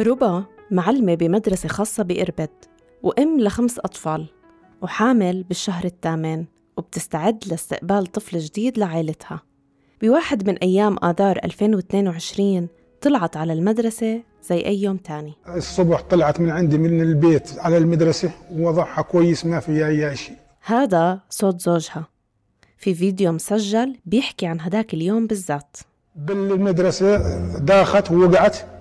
[0.00, 2.50] ربا معلمة بمدرسة خاصة بإربد
[3.02, 4.26] وأم لخمس أطفال
[4.82, 6.44] وحامل بالشهر الثامن
[6.76, 9.42] وبتستعد لاستقبال طفل جديد لعائلتها.
[10.02, 12.68] بواحد من أيام آذار 2022
[13.00, 15.32] طلعت على المدرسة زي أي يوم تاني.
[15.56, 20.36] الصبح طلعت من عندي من البيت على المدرسة ووضعها كويس ما فيها أي شيء.
[20.64, 22.08] هذا صوت زوجها.
[22.78, 25.76] في فيديو مسجل بيحكي عن هداك اليوم بالذات.
[26.16, 27.18] بالمدرسة
[27.58, 28.73] داخت ووقعت.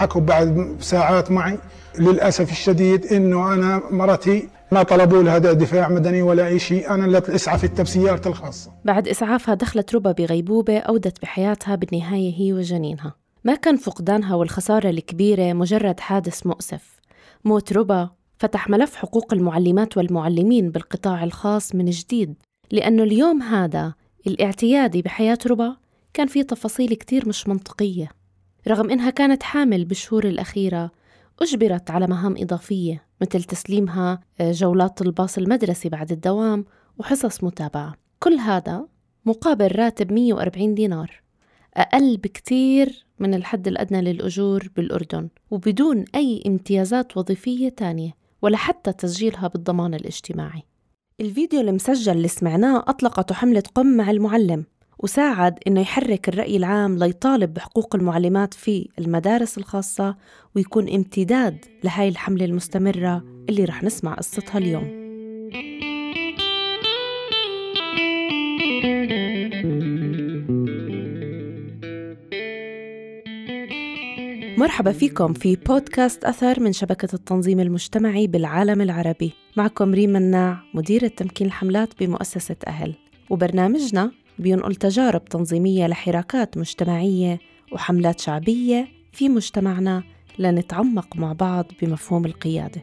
[0.00, 1.58] حكوا بعد ساعات معي.
[1.98, 6.90] للأسف الشديد إنه أنا مرتي ما طلبوا لها دفاع مدني ولا أي شيء.
[6.90, 8.72] أنا اللي إسعفت بسيارتي الخاصة.
[8.84, 13.14] بعد إسعافها دخلت ربا بغيبوبة أودت بحياتها بالنهاية هي وجنينها.
[13.44, 17.00] ما كان فقدانها والخسارة الكبيرة مجرد حادث مؤسف.
[17.44, 22.34] موت ربا فتح ملف حقوق المعلمات والمعلمين بالقطاع الخاص من جديد
[22.70, 23.94] لأنه اليوم هذا
[24.26, 25.76] الاعتيادي بحياة ربا
[26.14, 28.19] كان فيه تفاصيل كتير مش منطقية.
[28.68, 30.90] رغم إنها كانت حامل بالشهور الأخيرة
[31.42, 36.64] أجبرت على مهام إضافية مثل تسليمها آه، جولات الباص المدرسي بعد الدوام
[36.98, 37.94] وحصص متابعة.
[38.18, 38.86] كل هذا
[39.26, 41.22] مقابل راتب 140 دينار
[41.74, 49.48] أقل بكتير من الحد الأدنى للأجور بالأردن وبدون أي امتيازات وظيفية تانية ولا حتى تسجيلها
[49.48, 50.62] بالضمان الاجتماعي.
[51.20, 54.64] الفيديو المسجل اللي سمعناه أطلقته حملة قم مع المعلم.
[55.02, 60.16] وساعد إنه يحرك الرأي العام ليطالب بحقوق المعلمات في المدارس الخاصة
[60.56, 65.00] ويكون امتداد لهاي الحملة المستمرة اللي رح نسمع قصتها اليوم.
[74.58, 79.32] مرحبا فيكم في بودكاست أثر من شبكة التنظيم المجتمعي بالعالم العربي.
[79.56, 82.94] معكم ريم مناع مديرة تمكين الحملات بمؤسسة أهل.
[83.30, 87.38] وبرنامجنا بينقل تجارب تنظيمية لحراكات مجتمعية
[87.72, 90.02] وحملات شعبية في مجتمعنا
[90.38, 92.82] لنتعمق مع بعض بمفهوم القيادة.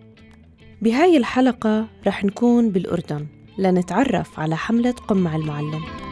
[0.81, 3.27] بهاي الحلقة رح نكون بالأردن
[3.57, 6.06] لنتعرف على حملة قم مع المعلم.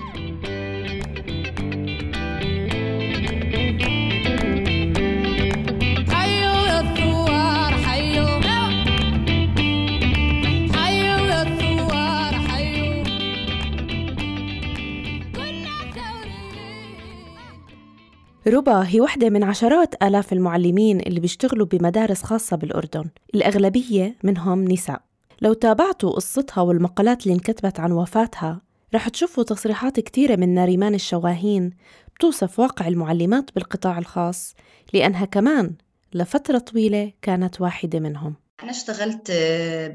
[18.48, 25.02] ربا هي واحدة من عشرات آلاف المعلمين اللي بيشتغلوا بمدارس خاصة بالأردن الأغلبية منهم نساء.
[25.42, 28.62] لو تابعتوا قصتها والمقالات اللي انكتبت عن وفاتها
[28.96, 31.72] رح تشوفوا تصريحات كتيرة من ناريمان الشواهين
[32.16, 34.56] بتوصف واقع المعلمات بالقطاع الخاص
[34.94, 35.76] لأنها كمان
[36.14, 38.36] لفترة طويلة كانت واحدة منهم.
[38.64, 39.32] أنا اشتغلت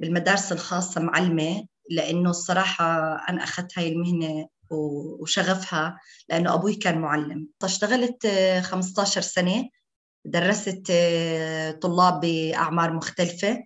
[0.00, 2.84] بالمدارس الخاصة معلمة لأنه الصراحة
[3.28, 5.98] أنا أخذت هاي المهنة وشغفها
[6.28, 7.48] لأنه أبوي كان معلم.
[7.60, 8.26] فاشتغلت
[8.62, 9.68] 15 سنة
[10.24, 13.64] درست آه، طلاب بأعمار مختلفة.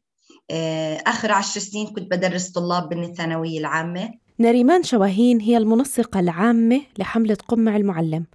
[0.51, 4.11] آه، آخر عشر سنين كنت بدرس طلاب بالثانوية العامة.
[4.41, 8.27] نريمان شواهين هي المنسقة العامة لحملة قم مع المعلم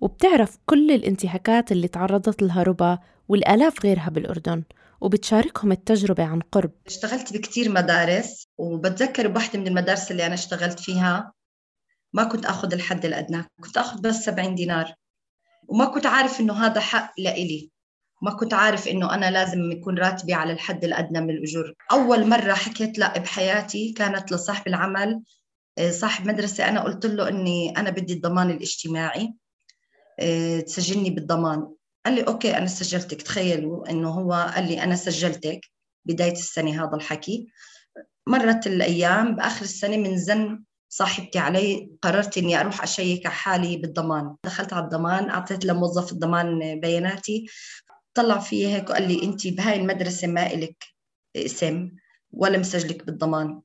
[0.00, 4.62] وبتعرف كل الانتهاكات اللي تعرضت لها ربا والآلاف غيرها بالأردن
[5.00, 6.70] وبتشاركهم التجربة عن قرب.
[6.86, 11.32] اشتغلت بكتير مدارس وبتذكر بواحدة من المدارس اللي أنا اشتغلت فيها.
[12.12, 14.94] ما كنت آخذ الحد الادنى كنت آخذ بس 70 دينار.
[15.68, 17.70] وما كنت عارف إنه هذا حق لإلي.
[18.22, 21.74] ما كنت عارف إنه أنا لازم يكون راتبي على الحد الأدنى من الأجور.
[21.92, 25.22] أول مرة حكيت لا بحياتي كانت لصاحب العمل
[25.78, 26.68] آه، صاحب مدرسة.
[26.68, 29.34] أنا قلت له إني أنا بدي الضمان الاجتماعي
[30.20, 31.74] آه، تسجلني بالضمان.
[32.06, 33.22] قال لي أوكي أنا سجلتك.
[33.22, 35.60] تخيلوا إنه هو قال لي أنا سجلتك
[36.04, 37.46] بداية السنة هذا الحكي.
[38.26, 44.36] مرت الأيام بآخر السنة من زن صاحبتي علي قررت إني أروح أشيك على حالي بالضمان.
[44.44, 47.46] دخلت على الضمان أعطيت لموظف الضمان بياناتي.
[48.14, 50.84] طلع في هيك وقال لي انت بهاي المدرسة ما إلك
[51.36, 51.90] اسم
[52.30, 53.60] ولا مسجلك بالضمان.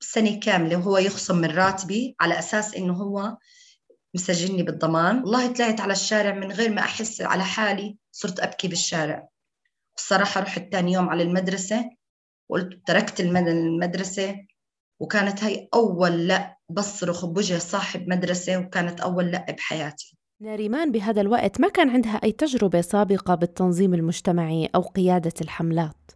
[0.00, 3.36] سنة كاملة وهو يخصم من راتبي على أساس إنه هو
[4.14, 5.18] مسجلني بالضمان.
[5.18, 9.28] والله طلعت على الشارع من غير ما أحس على حالي صرت أبكي بالشارع.
[9.96, 11.90] الصراحه رحت ثاني يوم على المدرسة
[12.48, 14.46] وقلت تركت المدرسة
[15.00, 20.16] وكانت هي أول لا بصرخ بوجه صاحب مدرسة وكانت أول لأ بحياتي.
[20.42, 26.10] ناريمان بهذا الوقت ما كان عندها أي تجربة سابقة بالتنظيم المجتمعي أو قيادة الحملات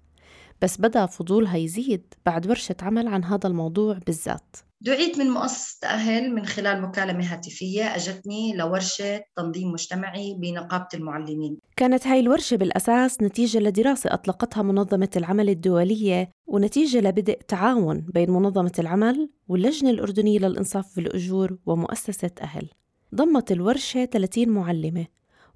[0.62, 4.56] بس بدأ فضولها يزيد بعد ورشة عمل عن هذا الموضوع بالذات.
[4.84, 11.58] دعيت من مؤسسة أهل من خلال مكالمة هاتفية أجتني لورشة تنظيم مجتمعي بنقابة المعلمين.
[11.76, 18.72] كانت هاي الورشة بالأساس نتيجة لدراسة أطلقتها منظمة العمل الدولية ونتيجة لبدء تعاون بين منظمة
[18.78, 22.68] العمل واللجنة الأردنية للإنصاف بالأجور ومؤسسة أهل.
[23.14, 25.06] ضمت الورشة 30 معلمة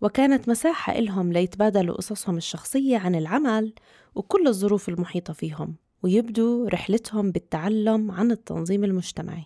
[0.01, 3.75] وكانت مساحة إلهم ليتبادلوا قصصهم الشخصية عن العمل
[4.15, 5.86] وكل الظروف المحيطة فيهم.
[6.07, 9.45] ويبدوا رحلتهم بالتعلم عن التنظيم المجتمعي.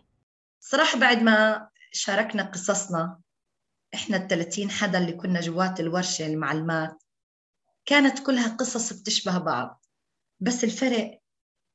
[0.61, 3.21] صراحة بعد ما شاركنا قصصنا
[3.95, 7.03] إحنا الثلاثين حدا اللي كنا جوات الورشة المعلمات
[7.87, 9.85] كانت كلها قصص بتشبه بعض.
[10.41, 11.21] بس الفرق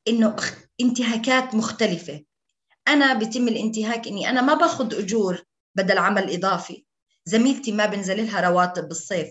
[0.07, 0.35] إنه
[0.81, 2.23] انتهاكات مختلفة.
[2.88, 5.43] أنا بيتم الانتهاك إني أنا ما باخذ أجور
[5.75, 6.85] بدل عمل إضافي.
[7.25, 9.27] زميلتي ما بنزل لها رواتب بالصيف.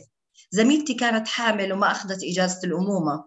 [0.50, 3.24] زميلتي كانت حامل وما أخذت إجازة الأمومة.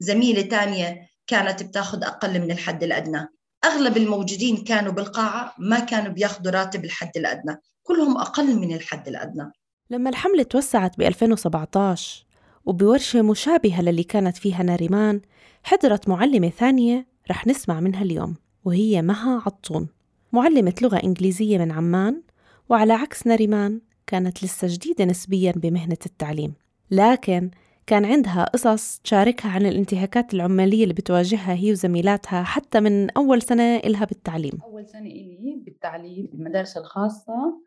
[0.00, 3.28] زميلة تانية كانت بتاخذ أقل من الحد الأدنى.
[3.64, 7.56] أغلب الموجودين كانوا بالقاعة ما كانوا بياخذوا راتب الحد الأدنى.
[7.82, 9.52] كلهم أقل من الحد الأدنى.
[9.90, 12.24] لما الحملة توسعت ب 2017
[12.64, 15.20] وبورشة مشابهة للي كانت فيها ناريمان
[15.62, 19.88] حضرت معلمة ثانية رح نسمع منها اليوم وهي مها عطون.
[20.32, 22.22] معلمة لغة إنجليزية من عمان
[22.68, 26.54] وعلى عكس ناريمان كانت لسه جديدة نسبيا بمهنة التعليم.
[26.90, 27.50] لكن
[27.86, 33.76] كان عندها قصص تشاركها عن الانتهاكات العمالية اللي بتواجهها هي وزميلاتها حتى من أول سنة
[33.76, 34.58] إلها بالتعليم.
[34.64, 37.60] أول سنة إلي بالتعليم بالمدارس الخاصة.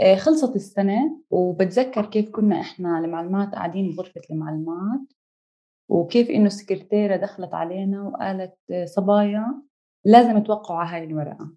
[0.00, 5.00] آه، خلصت السنة وبتذكر كيف كنا إحنا المعلمات قاعدين بغرفة المعلمات
[5.88, 9.62] وكيف إنه السكرتيرة دخلت علينا وقالت آه، صبايا
[10.04, 11.50] لازم توقعوا على هاي الورقة.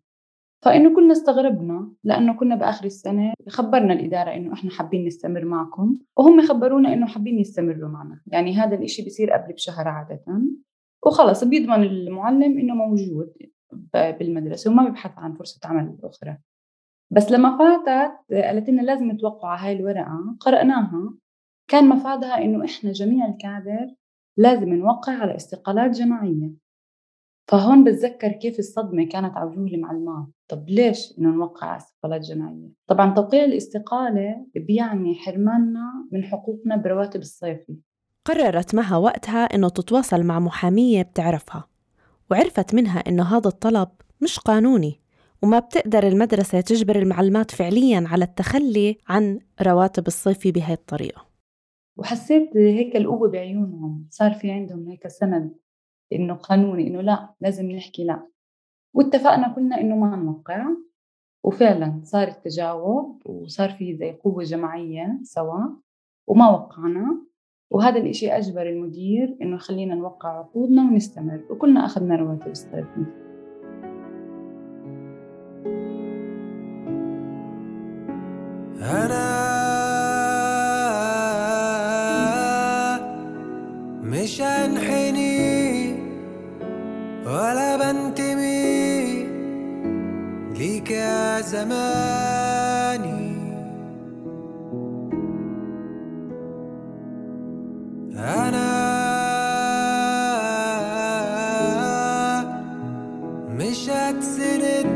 [0.66, 6.42] فإنه كلنا استغربنا لأنه كنا بآخر السنة خبرنا الإدارة إنه إحنا حابين نستمر معكم وهم
[6.42, 8.22] خبرونا إنه حابين يستمروا معنا.
[8.28, 10.24] يعني هذا الإشي بيصير قبل بشهر عادة.
[11.06, 13.34] وخلص بيضمن المعلم إنه موجود
[13.94, 16.38] بالمدرسة وما بيبحث عن فرصة عمل أخرى.
[17.12, 21.14] بس لما فاتت قالت لنا لازم توقعوا هاي الورقة قرأناها.
[21.70, 23.96] كان مفادها إنه إحنا جميع الكادر
[24.38, 26.52] لازم نوقع على استقالات جماعية.
[27.48, 32.70] فهون بتذكر كيف الصدمة كانت على وجوه المعلمات طب ليش إنه نوقع على استقالات جماعية
[32.88, 37.78] طبعا توقيع الاستقالة بيعني حرماننا من حقوقنا برواتب الصيفي.
[38.26, 41.68] قررت مها وقتها إنه تتواصل مع محامية بتعرفها
[42.32, 43.90] وعرفت منها إنه هذا الطلب
[44.22, 45.02] مش قانوني
[45.44, 51.26] وما بتقدر المدرسة تجبر المعلمات فعليا على التخلي عن رواتب الصيفي بهي الطريقة.
[51.98, 55.56] وحسيت هيك القوة بعيونهم صار في عندهم هيك سند
[56.14, 58.28] إنه قانوني إنه لا لازم نحكي لا.
[58.94, 60.66] واتفقنا كلنا إنه ما نوقع.
[61.44, 65.60] وفعلا صار التجاوب وصار في زي قوة جماعية سوا
[66.28, 67.22] وما وقعنا.
[67.72, 71.42] وهذا الإشي أجبر المدير إنه يخلينا نوقع عقودنا ونستمر.
[71.50, 73.06] وكلنا أخذنا رواتب الصيفي
[78.82, 79.28] أنا
[84.04, 84.97] مش هنحني
[90.68, 93.28] يا زماني.
[98.18, 98.68] أنا
[103.50, 104.88] مش هتسند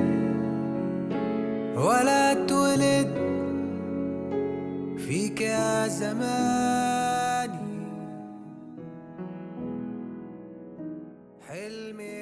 [1.76, 3.12] ولا اتولد
[4.98, 6.52] فيك يا زماني.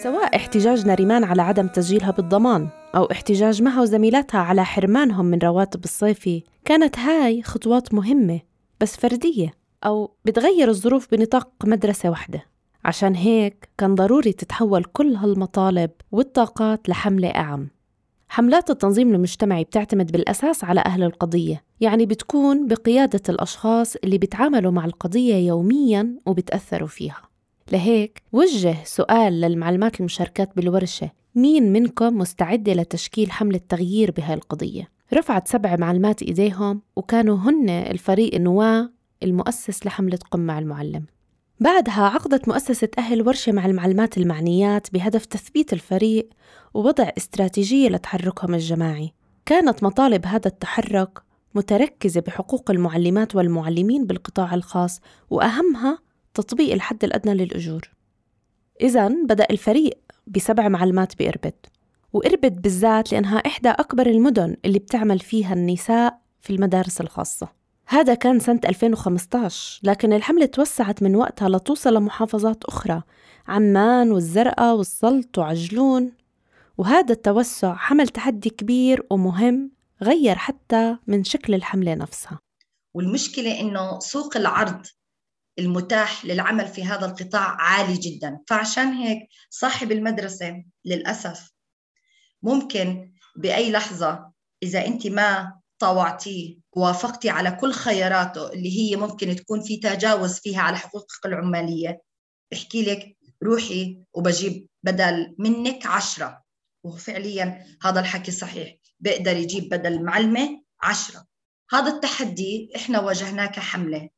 [0.03, 2.67] سواء احتجاج ناريمان على عدم تسجيلها بالضمان.
[2.95, 8.39] أو احتجاج معها وزميلاتها على حرمانهم من رواتب الصيفي كانت هاي خطوات مهمة
[8.81, 9.53] بس فردية
[9.85, 12.45] أو بتغير الظروف بنطاق مدرسة واحدة.
[12.85, 17.69] عشان هيك كان ضروري تتحول كل هالمطالب والطاقات لحملة أعم.
[18.29, 24.85] حملات التنظيم المجتمعي بتعتمد بالأساس على أهل القضية يعني بتكون بقيادة الأشخاص اللي بيتعاملوا مع
[24.85, 27.21] القضية يومياً وبتأثروا فيها.
[27.71, 35.47] لهيك وجه سؤال للمعلمات المشاركات بالورشة مين منكم مستعدة لتشكيل حملة تغيير بهاي القضية؟ رفعت
[35.47, 38.89] سبع معلمات إيديهم وكانوا هن الفريق النواة
[39.23, 41.05] المؤسس لحملة قم مع المعلم.
[41.59, 46.29] بعدها عقدت مؤسسة أهل ورشة مع المعلمات المعنيات بهدف تثبيت الفريق
[46.73, 49.13] ووضع استراتيجية لتحركهم الجماعي.
[49.45, 51.21] كانت مطالب هذا التحرك
[51.55, 55.99] متركزة بحقوق المعلمات والمعلمين بالقطاع الخاص وأهمها
[56.33, 57.89] تطبيق الحد الأدنى للأجور.
[58.81, 59.97] إذا بدأ الفريق
[60.29, 61.53] بسبع معلمات بإربد
[62.13, 67.47] وإربد بالذات لأنها إحدى أكبر المدن اللي بتعمل فيها النساء في المدارس الخاصة.
[67.87, 73.01] هذا كان سنة 2015 لكن الحملة توسعت من وقتها لتوصل لمحافظات أخرى
[73.47, 76.11] عمان والزرقاء والسلط وعجلون.
[76.77, 79.71] وهذا التوسع حمل تحدي كبير ومهم
[80.01, 82.39] غير حتى من شكل الحملة نفسها.
[82.95, 84.85] والمشكلة إنه سوق العرض
[85.59, 88.39] المتاح للعمل في هذا القطاع عالي جدا.
[88.47, 91.51] فعشان هيك صاحب المدرسة للأسف
[92.43, 94.31] ممكن بأي لحظة
[94.63, 100.61] إذا أنت ما طاوعتيه ووافقتي على كل خياراته اللي هي ممكن تكون في تجاوز فيها
[100.61, 102.01] على حقوقك العمالية
[102.51, 106.43] بحكي لك روحي وبجيب بدل منك عشرة.
[106.83, 111.25] وفعليا هذا الحكي صحيح بيقدر يجيب بدل المعلمة عشرة.
[111.71, 114.09] هذا التحدي إحنا واجهناه كحملة.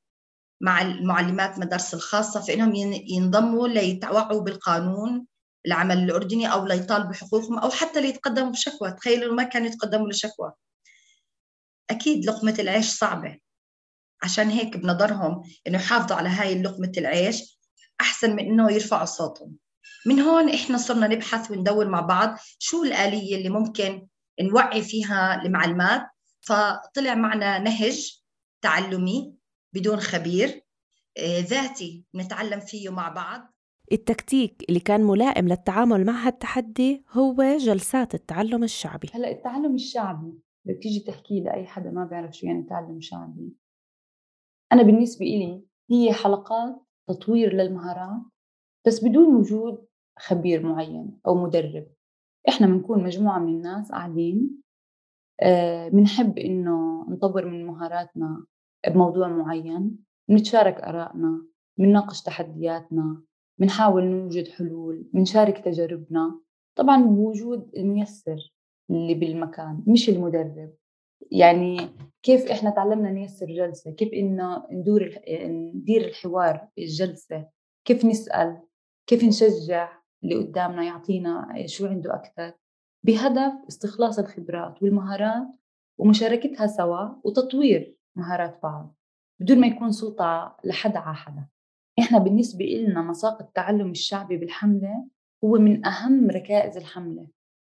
[0.61, 2.75] مع المعلمات مدارس الخاصة في انهم
[3.07, 5.25] ينضموا ليتوعوا بالقانون
[5.65, 8.91] العمل الأردني أو ليطالبوا حقوقهم أو حتى ليتقدموا بشكوى.
[8.91, 10.51] تخيلوا ما كانوا يتقدموا لشكوى.
[11.89, 13.37] أكيد لقمة العيش صعبة.
[14.23, 17.59] عشان هيك بنظرهم إنه يحافظوا على هاي لقمة العيش
[18.01, 19.55] أحسن من إنه يرفعوا صوتهم.
[20.05, 24.07] من هون إحنا صرنا نبحث وندور مع بعض شو الآلية اللي ممكن
[24.41, 26.07] نوعي فيها المعلمات.
[26.41, 28.21] فطلع معنا نهج
[28.61, 29.40] تعلمي
[29.73, 30.61] بدون خبير
[31.17, 33.41] آه، ذاتي نتعلم فيه مع بعض.
[33.91, 39.07] التكتيك اللي كان ملائم للتعامل مع هالتحدي هو جلسات التعلم الشعبي.
[39.13, 40.33] هلا التعلم الشعبي
[40.65, 43.53] بتيجي تحكي لأي حدا ما بيعرف شو يعني تعلم شعبي
[44.71, 48.21] أنا بالنسبة إلي هي حلقات تطوير للمهارات
[48.87, 49.87] بس بدون وجود
[50.19, 51.87] خبير معين أو مدرب.
[52.49, 54.61] إحنا بنكون مجموعة من الناس قاعدين
[55.93, 58.45] بنحب آه، إنه نطور من مهاراتنا
[58.87, 59.97] بموضوع معين
[60.29, 61.45] بنتشارك آرائنا
[61.77, 63.21] بنناقش تحدياتنا
[63.57, 66.39] بنحاول نوجد حلول بنشارك تجاربنا.
[66.75, 68.53] طبعا بوجود الميسر
[68.89, 70.73] اللي بالمكان مش المدرب.
[71.31, 71.77] يعني
[72.23, 77.47] كيف إحنا تعلمنا نيسر جلسة؟ كيف انه ندور ندير الحوار الجلسة؟
[77.85, 78.61] كيف نسأل؟
[79.07, 82.53] كيف نشجع اللي قدامنا يعطينا شو عنده أكثر؟
[83.03, 85.47] بهدف استخلاص الخبرات والمهارات
[85.97, 87.95] ومشاركتها سوا وتطوير.
[88.15, 88.95] مهارات بعض
[89.39, 91.47] بدون ما يكون سلطة لحدا على حدا.
[91.99, 95.07] إحنا بالنسبة إلنا مساق التعلم الشعبي بالحملة
[95.43, 97.27] هو من أهم ركائز الحملة.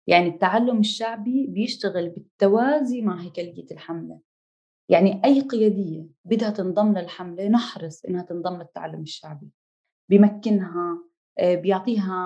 [0.06, 4.20] يعني التعلم الشعبي بيشتغل بالتوازي مع هيكلية الحملة.
[4.88, 9.50] يعني أي قيادية بدها تنضم للحملة نحرص إنها تنضم للتعلم الشعبي.
[10.08, 10.98] بيمكنها
[11.38, 12.16] آه، بيعطيها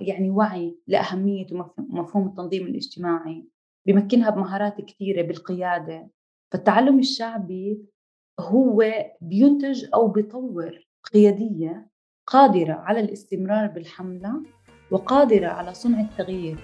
[0.00, 1.46] يعني وعي لأهمية
[1.78, 3.46] ومفهوم التنظيم الاجتماعي.
[3.86, 6.10] بيمكنها بمهارات كثيرة بالقيادة.
[6.52, 7.80] فالتعلم الشعبي
[8.40, 8.84] هو
[9.20, 11.90] بينتج أو بيطور قيادية
[12.26, 14.42] قادرة على الاستمرار بالحملة
[14.90, 16.58] وقادرة على صنع التغيير.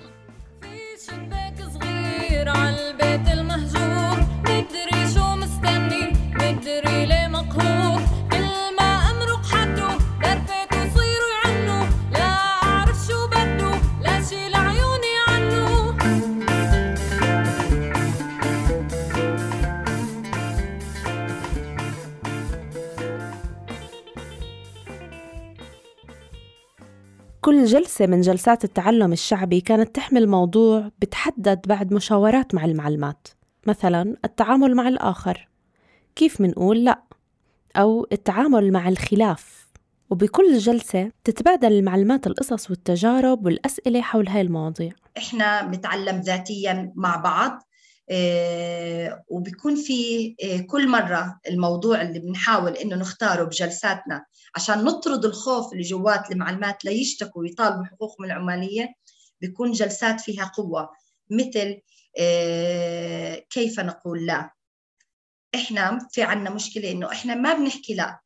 [0.61, 3.46] في شباك صغير على البيت المهجور
[27.47, 33.29] كل جلسة من جلسات التعلم الشعبي كانت تحمل موضوع بتحدد بعد مشاورات مع المعلمات.
[33.67, 35.49] مثلا التعامل مع الآخر.
[36.17, 37.03] كيف منقول لأ؟
[37.76, 39.69] أو التعامل مع الخلاف.
[40.11, 44.93] وبكل جلسة تتبادل المعلمات القصص والتجارب والأسئلة حول هاي المواضيع.
[45.19, 47.62] إحنا بنتعلم ذاتيا مع بعض.
[49.29, 55.83] وبيكون في آه، كل مرة الموضوع اللي بنحاول إنه نختاره بجلساتنا عشان نطرد الخوف اللي
[55.83, 58.95] جوات المعلمات ليشتكوا ويطالبوا حقوقهم العمالية
[59.41, 60.91] بيكون جلسات فيها قوة
[61.31, 61.81] مثل
[62.19, 64.51] آه، كيف نقول لا.
[65.55, 68.21] إحنا في عنا مشكلة إنه إحنا ما بنحكي لا.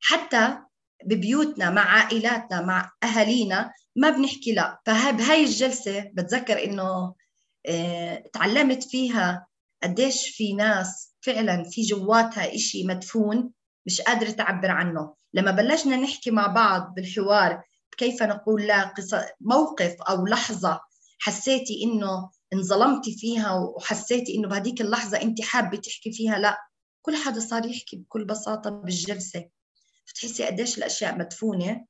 [0.00, 0.58] حتى
[1.04, 4.80] ببيوتنا مع عائلاتنا مع أهالينا ما بنحكي لا.
[4.86, 7.14] فبهاي الجلسة بتذكر إنه آه،
[8.32, 9.46] تعلمت فيها
[9.82, 13.50] قديش في ناس فعلا في جواتها إشي مدفون
[13.86, 15.14] مش قادرة تعبر عنه.
[15.34, 17.62] لما بلشنا نحكي مع بعض بالحوار
[17.96, 18.94] كيف نقول لا
[19.40, 20.80] موقف أو لحظة
[21.18, 26.58] حسيتي إنه انظلمتي فيها وحسيتي إنه بهديك اللحظة أنت حابة تحكي فيها؟ لا
[27.02, 29.48] كل حدا صار يحكي بكل بساطة بالجلسة.
[30.08, 31.86] بتحسي قديش الأشياء مدفونة.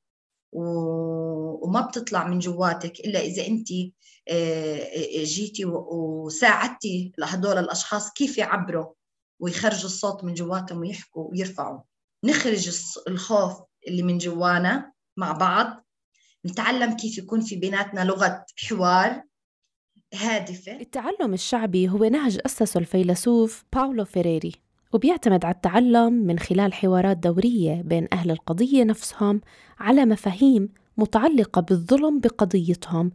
[0.52, 3.68] وما بتطلع من جواتك إلا إذا أنت
[4.28, 8.92] آه، آه، جيتي وساعدتي لهدول الأشخاص كيف يعبروا
[9.40, 11.80] ويخرجوا الصوت من جواتهم ويحكوا ويرفعوا.
[12.24, 12.70] نخرج
[13.08, 13.52] الخوف
[13.88, 15.86] اللي من جوانا مع بعض
[16.46, 19.22] نتعلم كيف يكون في بيناتنا لغة حوار
[20.14, 20.80] هادفة.
[20.80, 24.52] التعلم الشعبي هو نهج أسسه الفيلسوف باولو فيريري
[24.92, 29.40] وبيعتمد على التعلم من خلال حوارات دورية بين أهل القضية نفسهم
[29.78, 33.12] على مفاهيم متعلقة بالظلم بقضيتهم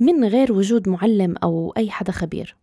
[0.00, 2.56] من غير وجود معلم أو أي حدا خبير.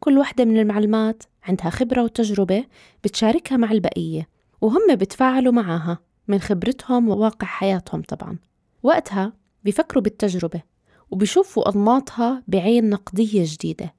[0.00, 2.64] كل وحدة من المعلمات عندها خبرة وتجربة
[3.04, 4.28] بتشاركها مع البقية
[4.60, 8.38] وهم بتفاعلوا معها من خبرتهم وواقع حياتهم طبعا.
[8.82, 9.32] وقتها
[9.64, 10.62] بيفكروا بالتجربة
[11.10, 13.94] وبيشوفوا أنماطها بعين نقدية جديدة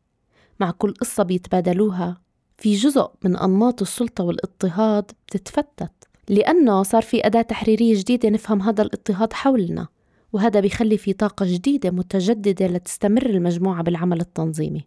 [0.60, 2.22] مع كل قصة بيتبادلوها
[2.62, 5.92] في جزء من أنماط السلطة والاضطهاد بتتفتت
[6.30, 9.88] لأنه صار في أداة تحريرية جديدة نفهم هذا الاضطهاد حولنا
[10.34, 14.86] وهذا بيخلي في طاقة جديدة متجددة لتستمر المجموعة بالعمل التنظيمي.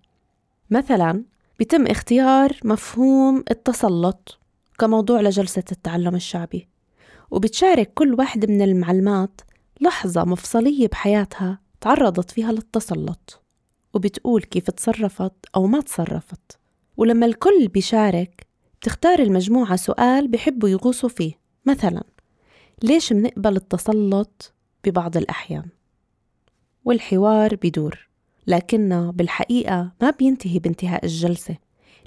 [0.71, 1.25] مثلا
[1.59, 4.39] بيتم اختيار مفهوم التسلط
[4.79, 6.69] كموضوع لجلسة التعلم الشعبي
[7.31, 9.41] وبتشارك كل واحدة من المعلمات
[9.81, 13.43] لحظة مفصلية بحياتها تعرضت فيها للتسلط
[13.95, 16.64] وبتقول كيف تصرفت أو ما تصرفت.
[16.97, 18.47] ولما الكل بيشارك
[18.81, 21.33] بتختار المجموعة سؤال بحبوا يغوصوا فيه.
[21.67, 22.05] مثلا
[22.83, 25.65] ليش منقبل التسلط ببعض الأحيان؟
[26.85, 28.09] والحوار بدور
[28.47, 31.57] لكنه بالحقيقة ما بينتهي بانتهاء الجلسة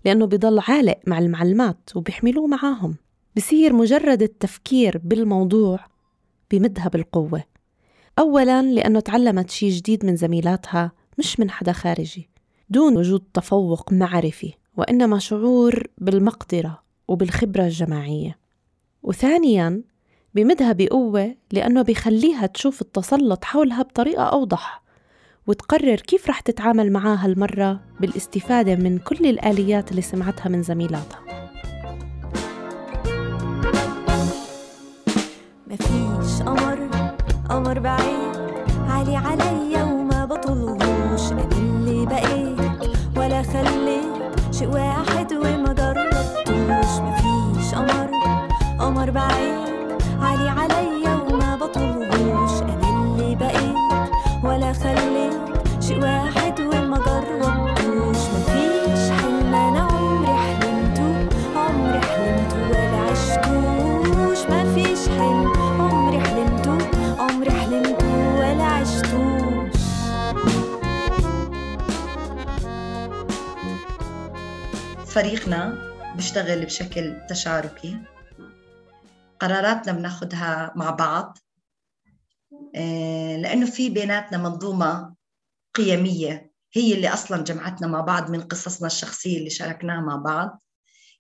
[0.06, 2.96] لأنه بضل عالق مع المعلمات وبيحملوه معاهم.
[3.38, 5.80] بصير مجرد التفكير بالموضوع
[6.52, 7.44] بمدها بالقوة
[8.20, 12.30] أولا لأنه تعلمت شي جديد من زميلاتها مش من حدا خارجي
[12.70, 14.54] دون وجود تفوق معرفي.
[14.78, 18.38] وإنما شعور بالمقدرة وبالخبرة الجماعية.
[19.04, 19.82] وثانيا
[20.34, 24.82] بمدها بقوة لأنه بيخليها تشوف التسلط حولها بطريقة أوضح
[25.48, 31.20] وتقرر كيف رح تتعامل معاه هالمرة بالاستفادة من كل الآليات اللي سمعتها من زميلاتها.
[35.68, 36.90] مفيش قمر
[37.50, 38.38] قمر بعيد.
[38.88, 42.58] عالي عليا وما بطلهوش اللي بقيت.
[43.18, 43.77] ولا خليت
[44.58, 45.17] شيء واحد وما
[75.18, 75.78] فريقنا
[76.16, 77.98] بيشتغل بشكل تشاركي.
[79.40, 81.38] قراراتنا بناخدها مع بعض.
[82.76, 85.16] آه، لأنه في بيناتنا منظومة
[85.74, 86.52] قيمية.
[86.74, 90.62] هي اللي أصلا جمعتنا مع بعض من قصصنا الشخصية اللي شاركناها مع بعض.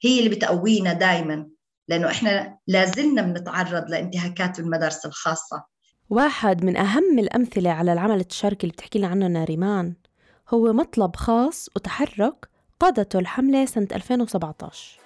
[0.04, 1.48] هي اللي بتقوينا دائما
[1.88, 5.66] لأنه إحنا لازلنا بنتعرض لانتهاكات المدارس الخاصة.
[6.10, 9.96] واحد من أهم الأمثلة على العمل التشاركي اللي بتحكي لنا عنه ناريمان
[10.50, 15.00] هو مطلب خاص وتحرك قادته الحملة سنة 2017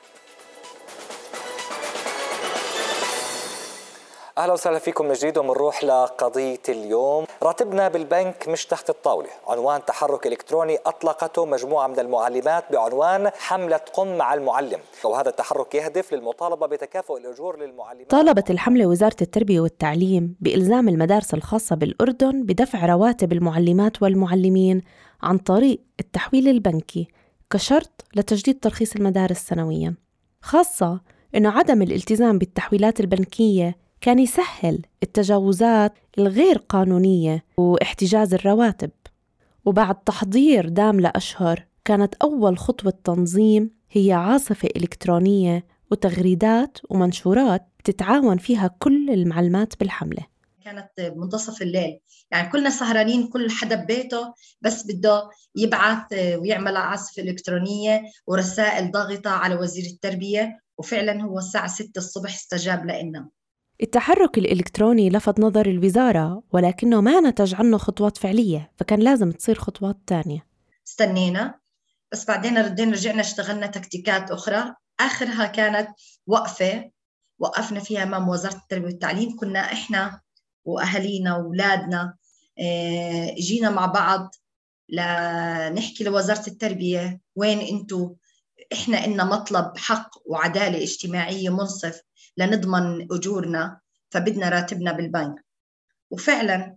[4.38, 7.26] أهلا وسهلا فيكم من جديد وبنروح لقضية اليوم.
[7.44, 9.30] راتبنا بالبنك مش تحت الطاولة.
[9.48, 14.80] عنوان تحرك إلكتروني أطلقته مجموعة من المعلمات بعنوان حملة قم مع المعلم.
[15.04, 18.10] وهذا التحرك يهدف للمطالبة بتكافؤ الأجور للمعلمات.
[18.10, 24.82] طالبت الحملة وزارة التربية والتعليم بإلزام المدارس الخاصة بالأردن بدفع رواتب المعلمات والمعلمين
[25.24, 27.08] عن طريق التحويل البنكي.
[27.52, 29.96] كشرط لتجديد ترخيص المدارس سنوياً.
[30.42, 31.02] خاصة
[31.36, 38.90] أنه عدم الالتزام بالتحويلات البنكية كان يسهل التجاوزات الغير قانونية واحتجاز الرواتب.
[39.66, 48.76] وبعد تحضير دام لأشهر كانت أول خطوة تنظيم هي عاصفة إلكترونية وتغريدات ومنشورات بتتعاون فيها
[48.80, 50.31] كل المعلمات بالحملة.
[50.64, 52.00] كانت بمنتصف الليل.
[52.32, 59.56] يعني كلنا سهرانين كل حدا ببيته بس بده يبعث ويعمل عاصفة إلكترونية ورسائل ضاغطة على
[59.56, 63.30] وزير التربية وفعلا هو الساعة 6 الصبح استجاب لنا
[63.82, 69.98] التحرك الإلكتروني لفت نظر الوزارة ولكنه ما نتج عنه خطوات فعلية فكان لازم تصير خطوات
[70.08, 70.48] تانية.
[70.88, 71.60] استنينا
[72.12, 74.76] بس بعدين ردينا رجعنا اشتغلنا تكتيكات أخرى.
[75.00, 75.90] آخرها كانت
[76.28, 76.92] وقفة
[77.40, 79.36] وقفنا فيها أمام وزارة التربية والتعليم.
[79.36, 80.22] كنا إحنا
[80.66, 82.14] وأهالينا وأولادنا
[82.60, 84.36] آه، جينا مع بعض
[84.90, 88.10] لنحكي لوزارة التربية وين أنتوا؟
[88.74, 92.02] إحنا إلنا مطلب حق وعدالة اجتماعية منصف
[92.38, 95.46] لنضمن أجورنا فبدنا راتبنا بالبنك.
[96.12, 96.76] وفعلا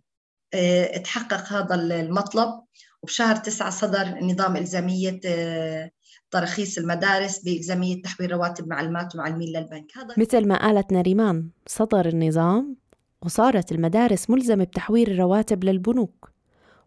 [0.54, 2.64] آه، اتحقق هذا المطلب.
[3.02, 5.90] وبشهر تسعة صدر نظام إلزامية آه،
[6.30, 9.98] ترخيص المدارس بإلزامية تحويل رواتب معلمات ومعلمين للبنك.
[9.98, 12.76] هذا مثل ما قالت ناريمان صدر النظام
[13.24, 16.30] وصارت المدارس ملزمة بتحويل الرواتب للبنوك.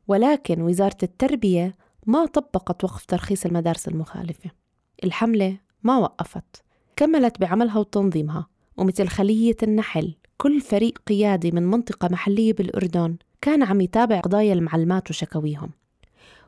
[0.08, 4.52] ولكن وزارة التربية ما طبقت وقف ترخيص المدارس المخالفة.
[5.04, 6.64] الحملة ما وقفت
[6.96, 8.48] كملت بعملها وتنظيمها
[8.78, 15.10] ومثل خلية النحل كل فريق قيادي من منطقة محلية بالأردن كان عم يتابع قضايا المعلمات
[15.10, 15.70] وشكاويهم.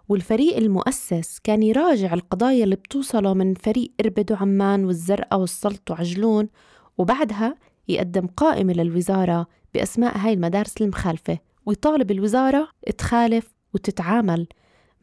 [0.09, 6.49] والفريق المؤسس كان يراجع القضايا اللي بتوصله من فريق إربد وعمان والزرقاء والسلط وعجلون
[6.97, 7.55] وبعدها
[7.87, 14.47] يقدم قائمة للوزارة بأسماء هاي المدارس المخالفة ويطالب الوزارة تخالف وتتعامل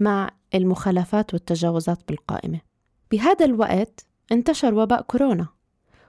[0.00, 2.60] مع المخالفات والتجاوزات بالقائمة.
[3.10, 5.48] بهذا الوقت انتشر وباء كورونا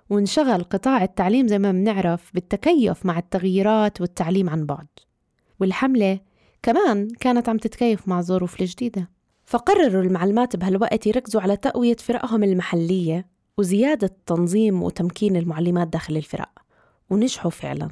[0.09, 4.87] وانشغل قطاع التعليم زي ما بنعرف بالتكيف مع التغييرات والتعليم عن بعد.
[5.59, 6.19] والحملة
[6.63, 9.09] كمان كانت عم تتكيف مع الظروف الجديدة.
[9.45, 16.49] فقرروا المعلمات بهالوقت يركزوا على تقوية فرقهم المحلية وزيادة تنظيم وتمكين المعلمات داخل الفرق
[17.09, 17.89] ونجحوا فعلا.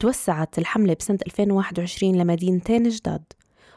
[0.00, 3.22] توسعت الحملة بسنة 2021 لمدينتين جداد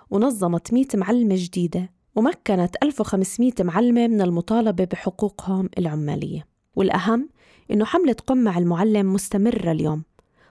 [0.09, 7.29] ونظمت 100 معلمة جديدة ومكنت 1500 معلمة من المطالبة بحقوقهم العمالية والأهم
[7.71, 10.03] إنه حملة قم مع المعلم مستمرة اليوم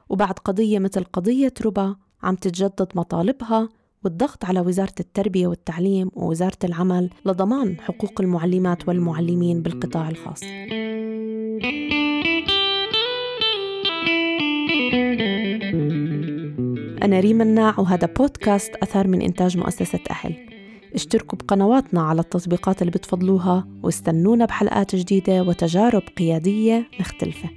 [0.09, 3.69] وبعد قضية مثل قضية ربا عم تتجدد مطالبها
[4.05, 10.43] والضغط على وزارة التربية والتعليم ووزارة العمل لضمان حقوق المعلمات والمعلمين بالقطاع الخاص.
[17.03, 20.35] أنا ريم الناع وهذا بودكاست أثر من إنتاج مؤسسة أهل.
[20.95, 27.49] اشتركوا بقنواتنا على التطبيقات اللي بتفضلوها واستنونا بحلقات جديدة وتجارب قيادية مختلفة.